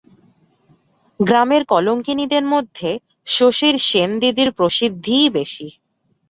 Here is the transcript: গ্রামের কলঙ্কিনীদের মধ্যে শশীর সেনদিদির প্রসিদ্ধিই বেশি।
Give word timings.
গ্রামের 1.19 1.63
কলঙ্কিনীদের 1.65 2.43
মধ্যে 2.45 2.89
শশীর 3.27 3.75
সেনদিদির 3.81 4.49
প্রসিদ্ধিই 4.51 5.27
বেশি। 5.29 5.67